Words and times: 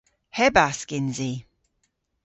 Hebask 0.37 0.89
yns 0.97 1.17
i. 1.31 1.31